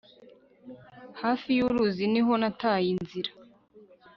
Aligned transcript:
Hafi 1.21 1.49
yuruzi 1.59 2.03
niho 2.13 2.33
nataye 2.41 2.87
inzira 2.95 3.31